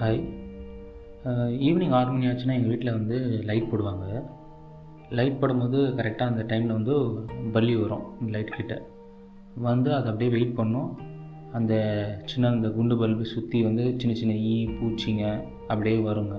Hi 0.00 0.18
evening 1.68 1.92
uh, 1.92 1.96
ஆறு 1.98 2.10
மணி 2.14 2.26
ஆச்சுன்னா 2.30 2.56
எங்கள் 2.56 2.72
வீட்டில் 2.72 2.90
வந்து 2.96 3.16
லைட் 3.48 3.66
போடுவாங்க. 3.70 4.04
லைட் 5.18 5.38
போடும்போது 5.40 5.78
கரெக்டாக 5.98 6.30
அந்த 6.32 6.42
டைமில் 6.50 6.74
வந்து 6.76 6.94
பல்லி 7.54 7.74
வரும் 7.80 8.04
லைட் 8.34 8.52
கிட்ட. 8.56 8.74
வந்து 9.66 9.90
அதை 9.96 10.06
அப்படியே 10.10 10.30
வெயிட் 10.34 10.54
பண்ணும். 10.58 10.90
அந்த 11.58 11.72
சின்ன 12.32 12.50
அந்த 12.54 12.68
குண்டு 12.76 12.98
பல்பு 13.00 13.24
சுற்றி 13.32 13.60
வந்து 13.68 13.86
சின்ன 14.02 14.14
சின்ன 14.20 14.36
ஈ 14.50 14.54
பூச்சிங்க 14.76 15.24
அப்படியே 15.70 15.96
வருங்க. 16.08 16.36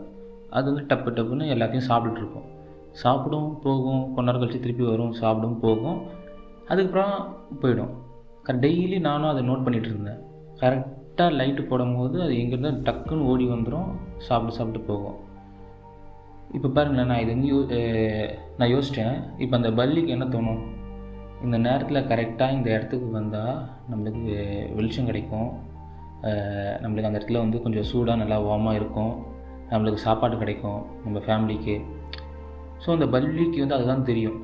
அது 0.57 0.66
வந்து 0.71 0.86
டப்பு 0.91 1.14
டப்புன்னு 1.18 1.52
எல்லாத்தையும் 1.55 1.89
சாப்பிட்டுட்ருக்கும் 1.89 2.48
சாப்பிடும் 3.04 3.50
போகும் 3.66 4.02
கொஞ்ச 4.14 4.28
நேரம் 4.30 4.44
கழிச்சு 4.44 4.64
திருப்பி 4.68 4.88
வரும் 4.91 5.14
சாப்பிடும் 5.23 5.60
போகும். 5.66 6.00
அதுக்கப்புறம் 6.71 7.18
போயிடும். 7.64 7.94
டெய்லி 8.68 9.00
நானும் 9.10 9.32
அதை 9.34 9.44
நோட் 9.52 9.66
பண்ணிகிட்டு 9.68 9.94
இருந்தேன். 9.94 10.23
கரெக்ட் 10.64 10.96
கரெக்டாக 11.20 11.39
லைட்டு 11.39 11.61
போடும்போது 11.70 12.17
அது 12.25 12.33
எங்கேருந்து 12.41 12.70
டக்குன்னு 12.88 13.25
ஓடி 13.32 13.46
வந்துடும் 13.54 13.89
சாப்பிட்டு 14.27 14.55
சாப்பிட்டு 14.57 14.82
போகும். 14.89 15.18
இப்போ 16.57 16.68
பாருங்களேன் 16.75 17.10
நான் 17.11 17.21
இது 17.23 17.32
வந்து 17.36 17.50
யோ 17.51 17.57
நான் 18.60 18.71
யோசித்தேன் 18.73 19.18
இப்போ 19.43 19.55
அந்த 19.60 19.69
பல்லிக்கு 19.79 20.13
என்ன 20.15 20.27
தோணும்? 20.36 20.61
இந்த 21.46 21.57
நேரத்தில் 21.65 22.07
கரெக்டாக 22.11 22.55
இந்த 22.57 22.69
இடத்துக்கு 22.75 23.10
வந்தால் 23.18 23.60
நம்மளுக்கு 23.89 24.37
வெளிச்சம் 24.77 25.10
கிடைக்கும். 25.10 25.50
நம்மளுக்கு 26.83 27.10
அந்த 27.10 27.19
இடத்துல 27.19 27.43
வந்து 27.46 27.63
கொஞ்சம் 27.65 27.89
சூடாக 27.91 28.18
நல்லா 28.24 28.39
வார்மாக 28.47 28.79
இருக்கும். 28.82 29.13
நம்மளுக்கு 29.74 30.05
சாப்பாடு 30.07 30.41
கிடைக்கும் 30.46 30.82
நம்ம 31.04 31.25
ஃபேமிலிக்கு 31.27 31.77
ஸோ 32.83 32.89
அந்த 32.97 33.08
பல்லிக்கு 33.16 33.63
வந்து 33.66 33.80
அதுதான் 33.80 34.09
தெரியும். 34.11 34.39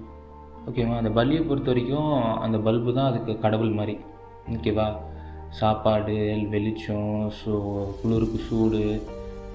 ஓகேவா 0.70 1.02
அந்த 1.02 1.14
பல்லியை 1.20 1.44
பொறுத்த 1.50 1.70
வரைக்கும் 1.76 2.14
அந்த 2.46 2.58
பல்பு 2.70 3.00
தான் 3.00 3.12
அதுக்கு 3.12 3.34
கடவுள் 3.48 3.78
மாதிரி. 3.82 3.98
ஓகேவா 4.58 4.88
சாப்பாடு 5.60 6.16
வெளிச்சம் 6.54 7.12
ஸோ 7.42 7.54
குளிருக்கு 8.00 8.40
சூடு 8.48 8.82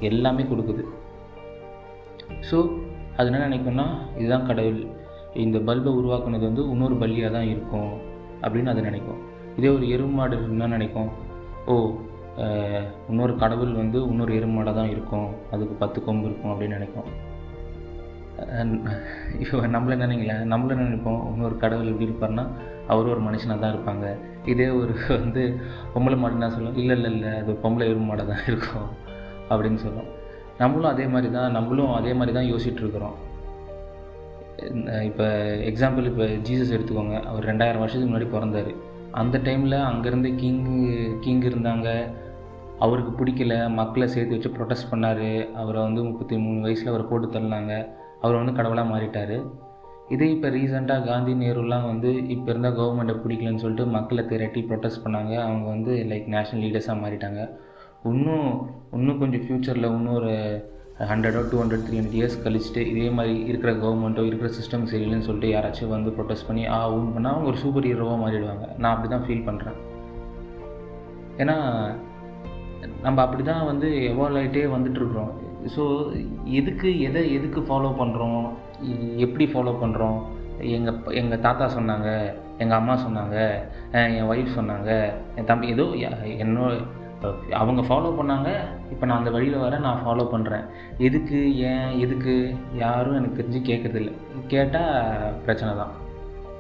எல்லாமே 0.09 0.43
கொடுக்குது. 0.51 0.83
ஸோ 2.48 2.59
அது 3.17 3.29
என்ன 3.31 3.41
நினைக்கும்னா 3.47 3.87
இதுதான் 4.20 4.47
கடவுள். 4.51 4.81
இந்த 5.45 5.59
பல்பை 5.69 5.91
உருவாக்குனது 5.98 6.45
வந்து 6.48 6.62
இன்னொரு 6.73 6.95
பல்லியாக 7.03 7.34
தான் 7.37 7.51
இருக்கும் 7.55 7.91
அப்படின்னு 8.45 8.73
அது 8.73 8.87
நினைக்கும். 8.89 9.20
இதே 9.59 9.70
ஒரு 9.77 9.87
எருமாடு 9.95 10.37
என்ன 10.53 10.70
நினைக்கும்? 10.77 11.11
ஓ 11.73 11.75
இன்னொரு 13.11 13.35
கடவுள் 13.42 13.73
வந்து 13.81 13.98
இன்னொரு 14.11 14.33
எருமாடாக 14.41 14.75
தான் 14.79 14.92
இருக்கும். 14.95 15.29
அதுக்கு 15.55 15.75
பத்து 15.83 15.98
கொம்பு 16.07 16.27
இருக்கும் 16.29 16.53
அப்படின்னு 16.53 16.79
நினைக்கும். 16.79 17.09
இப்போ 19.42 19.56
நம்மள 19.74 19.94
நினைங்களேன் 20.02 20.44
நம்மள 20.52 20.77
நினைப்போம் 20.83 21.22
இன்னொரு 21.30 21.56
கடவுள் 21.62 21.91
எப்படி 21.92 22.08
இருப்பார்னா 22.08 22.44
அவரும் 22.92 23.12
ஒரு 23.14 23.22
மனுஷனாக 23.27 23.58
தான் 23.62 23.72
இருப்பாங்க. 23.74 24.06
இதே 24.52 24.69
ஒரு 24.80 24.92
வந்து 25.16 25.42
பொம்பளை 25.94 26.16
மாடுனா 26.22 26.48
சொல்லும் 26.55 26.78
இல்லை 26.83 26.94
இல்லை 26.98 27.11
இல்லை 27.16 27.33
அது 27.41 27.52
பொம்பளை 27.64 27.88
பொம்பளை 27.91 28.06
மாடாக 28.11 28.28
தான் 28.33 28.46
இருக்கும் 28.50 28.88
அப்படின்னு 29.50 29.80
சொல்லும் 29.86 30.08
நம்மளும் 30.62 30.92
அதே 30.92 31.05
மாதிரி 31.14 31.28
தான் 31.36 31.55
நம்மளும் 31.56 31.92
அதே 31.98 32.12
மாதிரி 32.20 32.33
தான் 32.38 32.48
யோசிச்சுட்ருக்குறோம் 32.52 33.18
இப்போ 35.11 35.27
எக்ஸாம்பிள் 35.68 36.08
இப்போ 36.12 36.24
ஜீசஸ் 36.46 36.74
எடுத்துக்கோங்க 36.77 37.18
அவர் 37.30 37.48
ரெண்டாயிரம் 37.50 37.83
வருஷத்துக்கு 37.83 38.11
முன்னாடி 38.11 38.28
பிறந்தார். 38.34 38.72
அந்த 39.20 39.36
டைமில் 39.46 39.77
அங்கேருந்து 39.91 40.30
கிங்கு 40.41 40.80
கிங் 41.24 41.46
இருந்தாங்க. 41.50 41.88
அவருக்கு 42.84 43.12
பிடிக்கல 43.20 43.55
மக்களை 43.78 44.06
சேர்த்து 44.14 44.36
வச்சு 44.36 44.50
ப்ரொட்டஸ்ட் 44.56 44.91
பண்ணார். 44.91 45.30
அவரை 45.62 45.80
வந்து 45.86 46.02
முப்பத்தி 46.08 46.36
மூணு 46.44 46.61
வயசில் 46.66 46.92
அவரை 46.92 47.06
போட்டு 47.11 47.28
தள்ளினாங்க. 47.34 47.74
அவர் 48.23 48.39
வந்து 48.41 48.55
கடவுளாக 48.59 48.91
மாறிட்டார். 48.93 49.37
இதே 50.15 50.27
இப்போ 50.35 50.49
ரீசெண்டாக 50.57 51.07
காந்தி 51.09 51.33
நேருலாம் 51.43 51.87
வந்து 51.91 52.11
இப்போ 52.35 52.49
இருந்தால் 52.53 52.77
கவர்மெண்ட்டை 52.79 53.15
பிடிக்கலன்னு 53.25 53.63
சொல்லிட்டு 53.65 53.87
மக்களை 53.97 54.23
திரட்டி 54.31 54.61
ப்ரொட்டஸ்ட் 54.69 55.05
பண்ணாங்க. 55.05 55.33
அவங்க 55.47 55.67
வந்து 55.75 55.93
லைக் 56.11 56.27
நேஷ்னல் 56.35 56.63
லீடர்ஸாக 56.65 57.03
மாறிட்டாங்க. 57.05 57.41
இன்னும் 58.11 58.51
இன்னும் 58.98 59.21
கொஞ்சம் 59.23 59.45
ஃப்யூச்சரில் 59.47 59.89
இன்னும் 59.91 60.19
ஒரு 60.21 60.33
ஹண்ட்ரடோ 61.11 61.41
two 61.51 61.59
hundred 61.61 61.85
three 61.85 61.97
hundred 61.98 62.17
years 62.19 62.41
கழிச்சுட்டு 62.45 62.83
இதே 62.93 63.07
மாதிரி 63.19 63.35
இருக்கிற 63.51 63.71
கவர்மெண்ட்டோ 63.83 64.23
இருக்கிற 64.31 64.48
சிஸ்டம் 64.59 64.89
சரியில்லைன்னு 64.91 65.27
சொல்லிட்டு 65.29 65.53
யாராச்சும் 65.55 65.95
வந்து 65.97 66.11
ப்ரொட்டஸ்ட் 66.17 66.48
பண்ணி 66.48 66.64
ஆ 66.77 66.79
ஊன் 66.97 67.13
பண்ணால் 67.14 67.35
அவங்க 67.35 67.51
ஒரு 67.53 67.61
சூப்பர் 67.63 67.89
ஹீரோவாக 67.91 68.19
மாறிடுவாங்க. 68.25 68.67
நான் 68.83 68.92
அப்படி 68.95 69.11
தான் 69.14 69.25
ஃபீல் 69.27 69.47
பண்ணுறேன் 69.48 69.79
ஏன்னா 71.42 71.57
நம்ம 73.07 73.19
அப்படி 73.25 73.42
தான் 73.51 73.69
வந்து 73.70 73.89
எவால்வ் 74.11 74.41
ஆகிட்டே 74.41 74.67
வந்துட்டுருக்குறோம் 74.75 75.33
ஸோ 75.67 76.13
எதுக்கு 76.45 77.01
எதை 77.01 77.35
எதுக்கு 77.35 77.61
ஃபாலோ 77.61 77.97
பண்ணுறோம் 77.98 78.53
எப்படி 79.17 79.47
ஃபாலோ 79.47 79.75
பண்ணுறோம் 79.83 80.19
எங்கள் 80.59 81.03
எங்கள் 81.13 81.41
தாத்தா 81.41 81.67
சொன்னாங்க 81.69 82.09
எங்கள் 82.59 82.79
அம்மா 82.79 82.95
சொன்னாங்க 82.97 83.37
என் 83.93 84.29
ஒய்ஃப் 84.31 84.57
சொன்னாங்க 84.57 84.91
என் 85.37 85.45
தம்பி 85.45 85.69
ஏதோ 85.69 85.83
ய- 85.83 86.37
என்னோ 86.39 86.71
அவங்க 87.51 87.83
ஃபாலோ 87.83 88.11
பண்ணாங்க. 88.11 88.48
இப்போ 88.91 89.07
நான் 89.07 89.19
அந்த 89.19 89.31
வழியில் 89.31 89.59
வரேன் 89.59 89.79
நான் 89.79 90.07
ஃபாலோ 90.07 90.25
பண்ணுறேன் 90.33 90.65
எதுக்கு 90.98 91.57
ஏன் 91.57 91.98
எதுக்கு 91.98 92.57
யாரும் 92.75 93.15
எனக்கு 93.15 93.42
தெரிஞ்சு 93.42 93.71
கேட்குறதில்ல 93.71 94.11
கேட்டால் 94.47 94.95
பிரச்சனை 95.45 95.77
தான். 95.77 95.92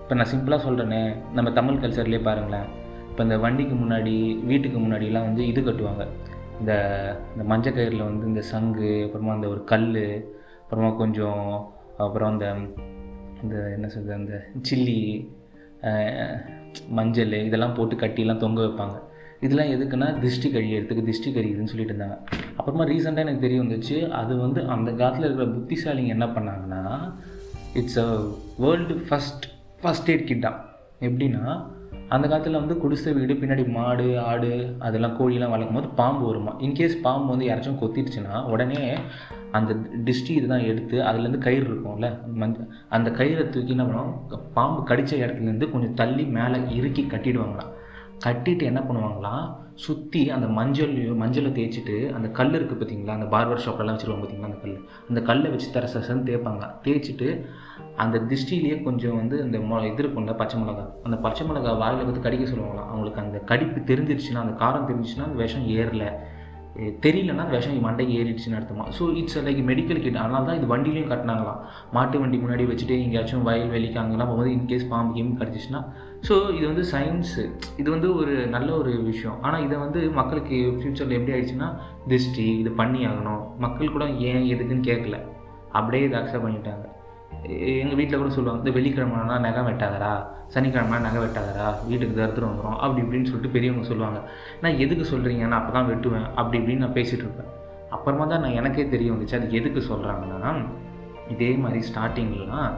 இப்போ 0.02 0.14
நான் 0.14 0.26
சிம்பிளாக 0.26 0.64
சொல்கிறேனே 0.68 1.16
நம்ம 1.32 1.50
தமிழ் 1.50 1.74
கல்ச்சர்லேயே 1.74 2.22
பாருங்களேன். 2.22 2.64
இப்போ 3.10 3.22
இந்த 3.22 3.38
வண்டிக்கு 3.38 3.74
முன்னாடி 3.74 4.44
வீட்டுக்கு 4.44 4.78
முன்னாடிலாம் 4.78 5.22
வந்து 5.22 5.46
இது 5.46 5.60
கட்டுவாங்க. 5.60 6.06
இந்த 6.60 6.72
இந்த 7.32 7.44
மஞ்சள் 7.44 7.74
கயிறில் 7.74 8.04
வந்து 8.04 8.26
இந்த 8.26 8.42
சங்கு 8.42 9.04
அப்புறமா 9.04 9.32
அந்த 9.32 9.48
ஒரு 9.48 9.64
கல் 9.64 9.88
அப்புறமா 10.62 10.90
கொஞ்சம் 10.90 11.72
அப்புறம் 11.96 12.30
அந்த 12.32 12.46
இந்த 13.42 13.70
என்ன 13.72 13.88
சொல்கிறது 13.88 14.20
அந்த 14.20 14.34
சில்லி 14.68 15.28
மஞ்சள் 16.88 17.32
இதெல்லாம் 17.32 17.74
போட்டு 17.74 17.94
கட்டிலாம் 17.96 18.36
தொங்க 18.36 18.60
வைப்பாங்க. 18.62 18.96
இதெல்லாம் 19.40 19.68
எதுக்குன்னா 19.68 20.20
திருஷ்டி 20.20 20.48
கழியறதுக்கு 20.50 21.04
திருஷ்டி 21.04 21.30
கழியுதுன்னு 21.34 21.64
சொல்லிட்டு 21.64 21.94
இருந்தாங்க. 21.94 22.18
அப்புறமா 22.56 22.84
ரீசெண்டாக 22.84 23.24
எனக்கு 23.24 23.40
தெரிய 23.40 23.60
வந்துச்சு 23.60 24.10
அது 24.10 24.36
வந்து 24.36 24.68
அந்த 24.68 24.92
காலத்தில் 24.92 25.24
இருக்கிற 25.24 25.48
புத்திசாலிங்க 25.50 26.06
என்ன 26.06 26.26
பண்ணாங்கன்னா 26.26 27.14
it's 27.74 27.98
a 27.98 28.08
world 28.58 28.94
first 29.10 29.46
first 29.82 30.10
aid 30.10 30.30
கிட்டா 30.30 30.52
எப்படின்னா 31.00 31.44
அந்த 32.14 32.24
காலத்தில் 32.28 32.58
வந்து 32.60 32.74
குடிசை 32.82 33.10
வீடு 33.16 33.34
பின்னாடி 33.40 33.64
மாடு 33.76 34.06
ஆடு 34.30 34.50
அதெல்லாம் 34.86 35.16
கோழிலாம் 35.18 35.52
வளர்க்கும் 35.54 35.78
போது 35.78 35.88
பாம்பு 36.00 36.22
வருமா. 36.28 36.52
இன்கேஸ் 36.66 36.96
பாம்பு 37.06 37.32
வந்து 37.32 37.48
யாராச்சும் 37.48 37.80
கொத்திடுச்சுன்னா 37.82 38.34
உடனே 38.52 38.80
அந்த 39.58 39.72
டிஸ்டி 40.06 40.32
இதுதான் 40.38 40.66
எடுத்து 40.70 40.96
அதுலேருந்து 41.08 41.44
கயிறு 41.46 41.64
இருக்கும்ல 41.70 42.08
மஞ்ச 42.40 42.66
அந்த 42.96 43.08
கயிறை 43.18 43.44
தூக்கி 43.54 43.74
என்ன 43.76 43.86
பண்ணுவோம் 43.88 44.14
பாம்பு 44.58 44.80
கடித்த 44.90 45.12
இடத்துலேருந்து 45.22 45.68
கொஞ்சம் 45.72 45.96
தள்ளி 46.00 46.24
மேலே 46.38 46.58
இறுக்கி 46.78 47.04
கட்டிடுவாங்களாம். 47.14 47.72
கட்டிட்டு 48.26 48.64
என்ன 48.70 48.80
பண்ணுவாங்களாம் 48.88 49.44
சுற்றி 49.84 50.22
அந்த 50.36 50.46
மஞ்சள் 50.58 50.94
மஞ்சளை 51.22 51.50
தேய்ச்சிட்டு 51.58 51.96
அந்த 52.16 52.28
கல் 52.38 52.54
இருக்குது 52.58 52.80
பார்த்தீங்களா 52.80 53.14
அந்த 53.18 53.26
பார்பர் 53.34 53.62
ஷாப்லலாம் 53.64 53.96
வச்சுருவாங்க 53.96 54.22
பார்த்தீங்களா 54.22 54.48
அந்த 54.50 54.58
கல். 54.64 54.76
அந்த 55.08 55.20
கல்லை 55.28 55.50
வச்சு 55.50 55.68
தர 55.76 55.88
சசன்னு 55.94 56.26
தேய்ப்பாங்க. 56.28 56.64
தேய்ச்சிட்டு 56.84 57.28
அந்த 57.96 58.18
திஷ்டிலேயே 58.30 58.76
கொஞ்சம் 58.82 59.16
வந்து 59.16 59.36
இந்த 59.44 59.58
மொ 59.70 59.78
இது 59.90 60.02
இருக்கும்ல 60.04 60.34
பச்சை 60.42 60.56
மிளகா 60.60 60.84
அந்த 61.02 61.16
பச்சை 61.26 61.44
மிளகா 61.46 61.72
வாயில் 61.82 62.04
வந்து 62.04 62.24
கடிக்க 62.26 62.44
சொல்லுவாங்களாம். 62.50 62.90
அவங்களுக்கு 62.92 63.22
அந்த 63.26 63.38
கடிப்பு 63.50 63.80
தெரிஞ்சிருச்சுன்னா 63.94 64.44
அந்த 64.44 64.54
காரம் 64.64 64.88
தெரிஞ்சிச்சுன்னா 64.90 65.26
அந்த 65.28 65.38
விஷம் 65.44 65.68
ஏறல. 65.80 66.04
தெரியலன்னா 67.04 67.44
அந்த 67.44 67.54
விஷம் 67.56 67.86
மண்டைக்கு 67.86 68.14
ஏறிடுச்சுன்னு 68.20 68.58
அர்த்தமா? 68.58 68.84
So 68.98 69.04
it's 69.20 69.38
like 69.46 69.60
medical 69.70 70.02
kit 70.04 70.20
அதனால 70.22 70.42
தான் 70.48 70.58
இது 70.60 70.68
வண்டிலையும் 70.72 71.10
கட்டினாங்களாம். 71.12 71.60
மாட்டு 71.96 72.20
வண்டி 72.22 72.38
முன்னாடி 72.44 72.66
வச்சுட்டு 72.70 72.96
எங்கேயாச்சும் 73.04 73.46
வயல் 73.48 73.74
வெளிக்கு 73.76 74.00
அங்கெல்லாம் 74.02 74.30
போகும்போது 74.30 74.54
இன்கேஸ் 74.58 74.86
பாம்பு 74.92 75.16
கேம் 75.18 75.32
கிடச்சிச்சுன்னா. 75.40 75.82
ஸோ 76.28 76.36
இது 76.58 76.64
வந்து 76.70 76.84
சயின்ஸு 76.92 77.44
இது 77.82 77.88
வந்து 77.96 78.08
ஒரு 78.20 78.34
நல்ல 78.56 78.70
ஒரு 78.80 78.92
விஷயம். 79.10 79.36
ஆனால் 79.46 79.64
இதை 79.66 79.78
வந்து 79.84 80.02
மக்களுக்கு 80.20 80.56
ஃப்யூச்சரில் 80.78 81.16
எப்படி 81.18 81.34
ஆயிடுச்சுன்னா 81.36 81.70
திருஷ்டி 82.12 82.46
இது 82.62 82.72
பண்ணி 82.80 83.02
ஆகணும் 83.10 83.44
மக்கள் 83.66 83.94
கூட 83.96 84.06
ஏன் 84.30 84.48
எதுக்குன்னு 84.54 84.88
கேட்கல. 84.90 85.18
அப்படியே 85.78 86.04
இதை 86.08 86.18
அக்செப்ட் 86.20 86.46
பண்ணிட்டாங்க. 86.46 86.86
எங்கள் 87.80 87.98
வீட்டில் 88.00 88.20
கூட 88.22 88.30
சொல்லுவாங்க 88.36 88.62
இந்த 88.62 88.72
வெள்ளிக்கிழமைனா 88.76 89.36
நகை 89.46 89.62
வெட்டாதரா 89.68 90.12
சனிக்கிழமை 90.54 90.96
நகை 91.06 91.20
வெட்டாதரா 91.24 91.66
வீட்டுக்கு 91.88 92.18
தருத்திரம் 92.20 92.50
வந்துடும் 92.50 92.78
அப்படி 92.82 93.02
இப்படின்னு 93.04 93.28
சொல்லிட்டு 93.30 93.54
பெரியவங்க 93.56 93.86
சொல்லுவாங்க. 93.90 94.20
நான் 94.62 94.80
எதுக்கு 94.84 95.04
சொல்கிறீங்க 95.12 95.44
நான் 95.50 95.60
அப்போ 95.60 95.72
தான் 95.76 95.88
வெட்டுவேன் 95.90 96.26
அப்படி 96.40 96.58
இப்படின்னு 96.60 96.84
நான் 96.84 96.96
பேசிகிட்டு 96.98 97.24
இருப்பேன். 97.26 97.50
அப்புறமா 97.96 98.24
தான் 98.32 98.42
நான் 98.44 98.58
எனக்கே 98.60 98.84
தெரிய 98.94 99.12
வந்துச்சு 99.12 99.38
அது 99.38 99.56
எதுக்கு 99.60 99.80
சொல்கிறாங்கன்னா 99.90 100.50
இதே 101.34 101.50
மாதிரி 101.64 101.80
ஸ்டார்டிங்லாம் 101.88 102.70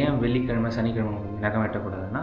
ஏன் 0.00 0.16
வெள்ளிக்கிழமை 0.22 0.70
சனிக்கிழமை 0.78 1.12
நகம் 1.44 1.64
வெட்டக்கூடாதுன்னா 1.64 2.22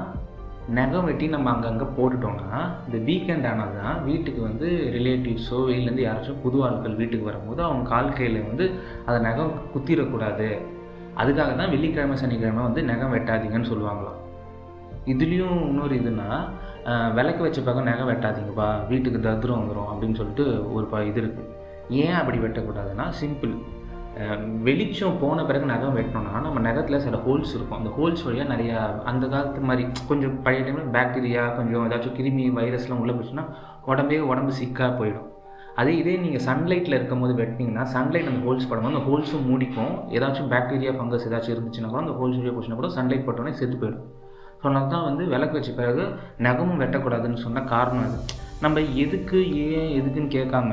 நகம் 0.78 1.06
வெட்டி 1.10 1.26
நம்ம 1.34 1.52
அங்கங்கே 1.54 1.88
போட்டுட்டோம்னா 1.98 2.62
இந்த 2.88 2.98
வீக்கெண்ட் 3.10 3.48
ஆனால் 3.52 3.76
தான் 3.82 4.00
வீட்டுக்கு 4.08 4.42
வந்து 4.42 4.70
ரிலேட்டிவ்ஸோ 4.96 5.60
வெளிலேருந்து 5.70 6.04
யாராச்சும் 6.06 6.42
புது 6.46 6.58
ஆட்கள் 6.68 6.98
வீட்டுக்கு 7.02 7.30
வரும்போது 7.30 7.62
அவங்க 7.68 7.90
கால் 7.94 8.16
கையில் 8.18 8.40
வந்து 8.50 8.66
அதை 9.06 9.20
நகம் 9.28 9.54
குத்திடக்கூடாது. 9.76 10.50
அதுக்காக 11.22 11.52
தான் 11.60 11.74
வெள்ளிக்கிழமை 11.74 12.16
சனிக்கிழமை 12.22 12.62
வந்து 12.68 12.82
நகம் 12.92 13.14
வெட்டாதீங்கன்னு 13.16 13.72
சொல்லுவாங்களாம். 13.72 14.20
இதுலேயும் 15.14 15.60
இன்னொரு 15.70 15.94
இதுனா 16.02 16.30
விளக்கு 17.18 17.42
வச்ச 17.46 17.60
பக்கம் 17.62 17.90
நகம் 17.92 18.10
வெட்டாதீங்கப்பா 18.12 18.68
வீட்டுக்கு 18.92 19.20
தத்ரம் 19.28 19.60
வந்துடும் 19.62 19.90
அப்படின்னு 19.92 20.20
சொல்லிட்டு 20.20 20.46
ஒரு 20.76 20.86
ப 20.92 21.04
இது 21.10 21.20
இருக்குது 21.24 21.54
ஏன் 22.04 22.18
அப்படி 22.20 22.38
வெட்டக்கூடாதுன்னா 22.46 23.06
சிம்பிள். 23.22 23.56
வெளிச்சம் 24.68 25.18
போன 25.24 25.44
பிறகு 25.50 25.66
நகம் 25.72 25.98
வெட்டணும்னா 25.98 26.40
நம்ம 26.46 26.62
நகத்தில் 26.68 27.04
சில 27.06 27.18
ஹோல்ஸ் 27.26 27.54
இருக்கும். 27.56 27.80
அந்த 27.80 27.90
ஹோல்ஸ் 27.98 28.24
வழியாக 28.28 28.52
நிறையா 28.54 28.80
அந்த 29.12 29.24
காலத்து 29.34 29.68
மாதிரி 29.70 29.84
கொஞ்சம் 30.12 30.36
பழைய 30.46 30.62
டைமில் 30.68 30.94
பாக்டீரியா 30.96 31.44
கொஞ்சம் 31.58 31.84
ஏதாச்சும் 31.88 32.16
கிருமி 32.20 32.46
வைரஸ்லாம் 32.60 33.02
உள்ளே 33.04 33.16
போச்சுன்னா 33.18 33.46
உடம்பே 33.92 34.20
உடம்பு 34.32 34.54
சிக்காக 34.62 34.92
போயிடும். 35.02 35.28
அதே 35.82 35.92
இதே 36.02 36.14
நீங்கள் 36.24 36.44
சன்லைட்டில் 36.46 36.98
இருக்கும் 36.98 37.24
போது 37.24 37.34
வெட்டினீங்கன்னா 37.40 37.84
சன்லைட் 37.96 38.30
அந்த 38.30 38.42
ஹோல்ஸ் 38.46 38.68
படும்போது 38.70 38.94
அந்த 38.94 39.04
ஹோல்ஸும் 39.10 39.48
மூடிக்கும். 39.50 39.94
ஏதாச்சும் 40.18 40.50
பாக்டீரியா 40.54 40.92
ஃபங்கஸ் 40.98 41.26
ஏதாச்சும் 41.28 41.54
இருந்துச்சுன்னா 41.56 41.90
கூட 41.92 42.02
அந்த 42.06 42.16
ஹோல்ஸ் 42.20 42.40
வெளியே 42.40 42.54
போச்சுன்னா 42.56 42.80
கூட 42.80 42.90
சன்லைட் 42.98 43.28
பட்டோன்னே 43.28 43.54
செத்து 43.60 43.78
போயிடும். 43.84 44.06
ஸோ 44.60 44.64
அதனால 44.68 44.88
தான் 44.94 45.06
வந்து 45.10 45.24
விளக்கு 45.34 45.58
வச்ச 45.58 45.72
பிறகு 45.80 46.04
நகமும் 46.48 46.82
வெட்டக்கூடாதுன்னு 46.84 47.44
சொன்ன 47.46 47.64
காரணம் 47.74 48.06
அது. 48.08 48.18
நம்ம 48.66 48.80
எதுக்கு 49.04 49.40
ஏன் 49.66 49.92
எதுக்குன்னு 50.00 50.36
கேட்காம 50.38 50.72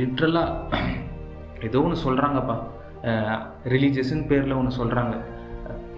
லிட்ரலாக 0.00 0.82
ஏதோ 1.68 1.80
ஒன்று 1.86 2.04
சொல்கிறாங்கப்பா 2.06 2.56
ரிலீஜியஸ்ன்னு 3.74 4.28
பேரில் 4.30 4.58
ஒன்று 4.60 4.78
சொல்கிறாங்க 4.80 5.14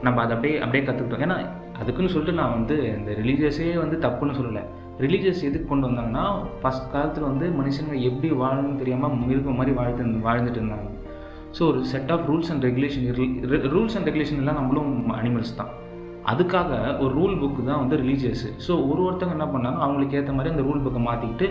நம்ம 0.06 0.18
அதை 0.24 0.32
அப்படியே 0.36 0.56
அப்படியே 0.64 0.82
கற்றுக்கிட்டோம் 0.86 1.24
ஏன்னா 1.26 1.38
அதுக்குன்னு 1.80 2.12
சொல்லிட்டு 2.14 2.40
நான் 2.40 2.54
வந்து 2.58 2.76
இந்த 2.98 3.10
ரிலீஜியஸே 3.20 3.66
வந்து 3.84 3.96
தப்புன்னு 4.04 4.38
சொல்லலை. 4.38 4.62
ரிலீஜியஸ் 5.04 5.42
எதுக்கு 5.48 5.66
கொண்டு 5.70 5.88
வந்தாங்கன்னா 5.88 6.24
ஃபஸ்ட் 6.60 6.88
காலத்தில் 6.92 7.28
வந்து 7.30 7.46
மனுஷங்க 7.58 7.96
எப்படி 8.08 8.28
வாழணும்னு 8.42 8.80
தெரியாமல் 8.82 9.18
மிருகம் 9.26 9.58
மாதிரி 9.60 9.74
வாழ்த்து 9.78 10.06
வாழ்ந்துட்டு 10.28 10.60
இருந்தாங்க. 10.60 10.88
ஸோ 11.56 11.60
ஒரு 11.70 11.80
set 11.92 12.10
of 12.14 12.24
rules 12.30 12.50
and 12.52 12.64
regulation 12.68 13.04
rules 13.74 13.96
and 13.98 14.08
regulation 14.10 14.40
எல்லாம் 14.42 14.58
நம்மளும் 14.60 14.92
அனிமல்ஸ் 15.20 15.58
தான். 15.60 15.70
அதுக்காக 16.32 16.70
ஒரு 17.02 17.12
ரூல் 17.18 17.36
புக்கு 17.42 17.60
தான் 17.68 17.80
வந்து 17.82 17.96
ரிலீஜியஸ் 18.02 18.46
ஸோ 18.66 18.72
ஒரு 18.90 19.00
ஒருத்தவங்க 19.06 19.36
என்ன 19.36 19.46
பண்ணாங்க 19.52 19.78
அவங்களுக்கு 19.84 20.16
ஏற்ற 20.18 20.32
மாதிரி 20.38 20.52
அந்த 20.54 20.64
ரூல் 20.68 20.82
புக்கை 20.86 21.02
மாற்றிக்கிட்டு 21.08 21.48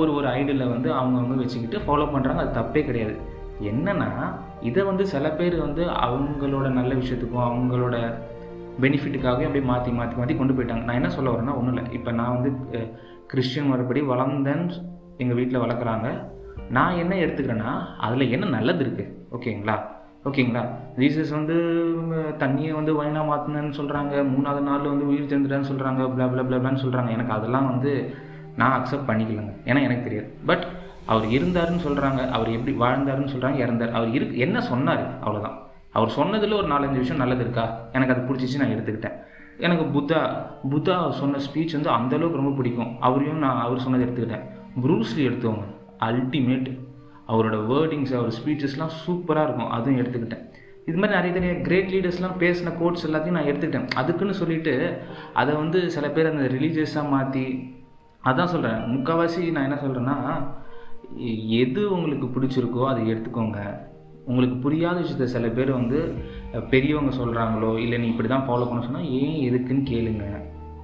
ஒரு 0.00 0.10
ஒரு 0.18 0.26
ஐடியில் 0.38 0.64
வந்து 0.72 0.88
அவங்கவுங்க 1.00 1.36
வச்சுக்கிட்டு 1.42 1.78
ஃபாலோ 1.84 2.06
பண்ணுறாங்க 2.14 2.40
அது 2.44 2.56
தப்பே 2.58 2.80
கிடையாது. 2.88 3.14
என்னென்னா 3.70 4.08
இதை 4.68 4.82
வந்து 4.88 5.04
சில 5.12 5.26
பேர் 5.38 5.56
வந்து 5.66 5.82
அவங்களோட 6.06 6.66
நல்ல 6.78 6.90
விஷயத்துக்கும் 7.00 7.46
அவங்களோட 7.48 7.96
பெனிஃபிட்டுக்காகவே 8.82 9.46
அப்படியே 9.48 9.64
மாற்றி 9.70 9.90
மாற்றி 9.98 10.16
மாற்றி 10.18 10.36
கொண்டு 10.36 10.54
போயிட்டாங்க. 10.56 10.84
நான் 10.88 10.98
என்ன 11.00 11.10
சொல்ல 11.16 11.30
வரேன்னா 11.30 11.54
ஒன்றும் 11.60 11.76
இல்லை. 11.76 11.92
இப்போ 11.98 12.10
நான் 12.20 12.34
வந்து 12.36 12.50
கிறிஸ்டின் 13.32 13.70
மறுபடி 13.70 14.00
வளர்ந்தேன்னு 14.00 14.76
எங்கள் 15.22 15.38
வீட்டில் 15.38 15.62
வளர்க்குறாங்க. 15.64 16.08
நான் 16.76 16.98
என்ன 17.02 17.14
எடுத்துக்கிறேன்னா 17.24 17.72
அதில் 18.06 18.32
என்ன 18.34 18.46
நல்லது 18.56 18.82
இருக்குது 18.84 19.12
ஓகேங்களா? 19.36 19.76
ஓகேங்களா? 20.28 20.62
ஜீசஸ் 21.00 21.30
வந்து 21.36 21.56
தண்ணியை 22.42 22.72
வந்து 22.78 22.92
வயனாக 22.98 23.28
மாற்றினேன்னு 23.30 23.78
சொல்கிறாங்க 23.78 24.14
மூணாவது 24.32 24.60
நாள் 24.60 24.90
வந்து 24.92 25.08
உயிர் 25.10 25.30
தெரிந்துட்டான்னு 25.30 25.70
சொல்கிறாங்க 25.70 26.02
பிளா 26.14 26.26
பிளா 26.32 26.44
பிளான்னு 26.48 26.84
சொல்கிறாங்க 26.84 27.10
எனக்கு 27.16 27.32
அதெல்லாம் 27.38 27.68
வந்து 27.72 27.92
நான் 28.60 28.76
அக்செப்ட் 28.78 29.08
பண்ணிக்கலங்க. 29.10 29.52
ஏன்னா 29.64 29.80
எனக்கு 29.86 30.06
தெரியாது. 30.08 30.30
பட் 30.50 30.64
அவர் 31.06 31.26
இருந்தாருன்னு 31.36 31.84
சொல்கிறாங்க 31.86 32.20
அவர் 32.36 32.50
எப்படி 32.56 32.72
வாழ்ந்தாருன்னு 32.84 33.32
சொல்கிறாங்க 33.34 33.58
இறந்தார். 33.64 33.96
அவர் 33.98 34.10
இருக்கு 34.18 34.36
என்ன 34.46 34.60
சொன்னார்? 34.60 35.04
அவ்வளோதான் 35.24 35.56
அவர் 35.96 36.14
சொன்னதில் 36.18 36.58
ஒரு 36.58 36.68
நாலஞ்சு 36.72 36.98
விஷயம் 37.02 37.22
நல்லது 37.22 37.42
இருக்கா 37.46 37.64
எனக்கு 37.96 38.14
அது 38.14 38.28
பிடிச்சிச்சு 38.28 38.60
நான் 38.60 38.74
எடுத்துக்கிட்டேன். 38.74 39.16
எனக்கு 39.66 39.84
புத்தா 39.96 40.20
புத்தா 40.72 40.94
சொன்ன 41.20 41.40
ஸ்பீச் 41.46 41.74
வந்து 41.76 41.90
அந்தளவுக்கு 41.96 42.40
ரொம்ப 42.40 42.52
பிடிக்கும். 42.58 42.92
அவரையும் 43.06 43.42
நான் 43.44 43.64
அவர் 43.64 43.82
சொன்னதை 43.84 44.04
எடுத்துக்கிட்டேன். 44.06 44.46
ப்ரூஸ்லி 44.84 45.22
எடுத்தவங்க 45.30 45.66
அல்டிமேட் 46.08 46.70
அவரோட 47.32 47.56
வேர்டிங்ஸ் 47.72 48.14
அவர் 48.20 48.36
ஸ்பீச்சஸ்லாம் 48.38 48.94
சூப்பராக 49.02 49.46
இருக்கும். 49.46 49.72
அதுவும் 49.78 50.00
எடுத்துக்கிட்டேன். 50.02 50.44
இது 50.88 50.98
மாதிரி 51.00 51.16
நிறைய 51.16 51.32
நிறைய 51.38 51.54
கிரேட் 51.66 51.90
லீடர்ஸ்லாம் 51.94 52.38
பேசின 52.44 52.70
கோட்ஸ் 52.78 53.04
எல்லாத்தையும் 53.08 53.38
நான் 53.38 53.50
எடுத்துக்கிட்டேன். 53.50 53.90
அதுக்குன்னு 54.00 54.34
சொல்லிட்டு 54.40 54.74
அதை 55.40 55.52
வந்து 55.62 55.80
சில 55.96 56.06
பேர் 56.16 56.32
அந்த 56.32 56.46
ரிலீஜியஸாக 56.54 57.12
மாற்றி 57.14 57.44
அதான் 58.30 58.52
சொல்கிறேன் 58.54 58.80
முக்கால்வாசி 58.94 59.42
நான் 59.56 59.66
என்ன 59.68 59.78
சொல்கிறேன்னா 59.84 60.16
எது 61.62 61.82
உங்களுக்கு 61.96 62.26
பிடிச்சிருக்கோ 62.34 62.82
அதை 62.90 63.02
எடுத்துக்கோங்க. 63.12 63.60
உங்களுக்கு 64.28 64.56
புரியாத 64.64 64.96
விஷயத்த 65.00 65.26
சில 65.34 65.48
பேர் 65.58 65.70
வந்து 65.78 65.98
பெரியவங்க 66.72 67.12
சொல்கிறாங்களோ 67.20 67.70
இல்லை 67.84 67.96
நீ 68.02 68.08
இப்படி 68.12 68.28
தான் 68.32 68.46
ஃபாலோ 68.48 68.66
பண்ண 68.68 68.82
சொன்னால் 68.86 69.10
ஏன் 69.20 69.38
எதுக்குன்னு 69.48 69.84
கேளுங்க. 69.92 70.24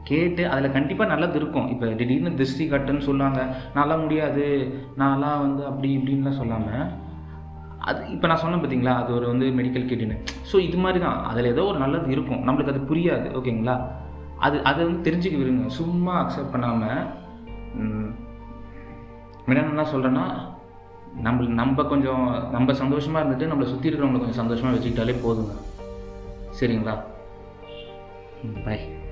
கேட்டு 0.09 0.43
அதில் 0.53 0.75
கண்டிப்பாக 0.77 1.11
நல்லது 1.13 1.37
இருக்கும். 1.41 1.69
இப்போ 1.73 1.87
திடீர்னு 2.01 2.33
திருஷ்டி 2.41 2.65
கட்டுன்னு 2.73 3.07
சொல்லுவாங்க 3.09 3.41
நல்லா 3.79 3.95
முடியாது 4.05 4.45
நான்லாம் 5.03 5.43
வந்து 5.47 5.63
அப்படி 5.71 5.89
இப்படின்லாம் 5.99 6.41
சொல்லாமல் 6.41 6.87
அது 7.91 8.01
இப்போ 8.15 8.27
நான் 8.31 8.43
சொன்னேன் 8.43 8.63
பார்த்தீங்களா 8.63 8.95
அது 9.03 9.11
ஒரு 9.17 9.27
வந்து 9.33 9.47
மெடிக்கல் 9.59 9.89
கிட்டுன்னு 9.91 10.17
ஸோ 10.51 10.59
இது 10.69 10.79
மாதிரி 10.85 10.99
தான் 11.07 11.19
அதில் 11.31 11.53
ஏதோ 11.53 11.65
ஒரு 11.73 11.79
நல்லது 11.85 12.15
இருக்கும். 12.17 12.43
நம்மளுக்கு 12.47 12.73
அது 12.75 12.89
புரியாது 12.91 13.29
ஓகேங்களா? 13.39 13.77
அது 14.47 14.57
அதை 14.71 14.81
வந்து 14.87 15.05
தெரிஞ்சுக்க 15.09 15.37
விருங்க 15.43 15.67
சும்மா 15.81 16.15
அக்செப்ட் 16.23 16.55
பண்ணாமல் 16.55 17.05
என்ன 19.49 19.85
சொல்கிறேன்னா 19.93 20.25
நம்ம 21.21 21.45
நம்ம 21.45 21.83
கொஞ்சம் 21.83 22.51
நம்ம 22.51 22.73
சந்தோஷமாக 22.73 23.29
இருந்துட்டு 23.29 23.49
நம்மளை 23.49 23.65
சுற்றி 23.65 23.89
இருக்கிறவங்களை 23.89 24.19
கொஞ்சம் 24.19 24.33
சந்தோஷமாக 24.33 24.77
வச்சுக்கிட்டாலே 24.77 25.15
போதுங்க. 25.25 25.53
சரிங்களா? 26.61 27.01
பாய் 28.65 29.06